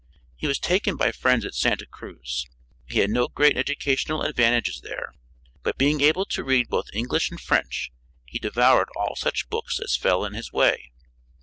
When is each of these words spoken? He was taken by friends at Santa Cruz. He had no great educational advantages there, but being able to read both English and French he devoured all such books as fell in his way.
He 0.35 0.47
was 0.47 0.57
taken 0.57 0.95
by 0.97 1.11
friends 1.11 1.45
at 1.45 1.53
Santa 1.53 1.85
Cruz. 1.85 2.47
He 2.87 3.01
had 3.01 3.11
no 3.11 3.27
great 3.27 3.55
educational 3.55 4.23
advantages 4.23 4.81
there, 4.81 5.13
but 5.61 5.77
being 5.77 6.01
able 6.01 6.25
to 6.25 6.43
read 6.43 6.69
both 6.69 6.87
English 6.91 7.29
and 7.29 7.39
French 7.39 7.91
he 8.25 8.39
devoured 8.39 8.89
all 8.95 9.15
such 9.15 9.47
books 9.47 9.79
as 9.79 9.95
fell 9.95 10.25
in 10.25 10.33
his 10.33 10.51
way. 10.51 10.89